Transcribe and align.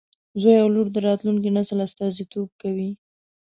زوی 0.41 0.55
او 0.61 0.67
لور 0.73 0.87
د 0.91 0.97
راتلونکي 1.07 1.49
نسل 1.57 1.77
استازیتوب 1.87 2.49
کوي. 2.61 2.89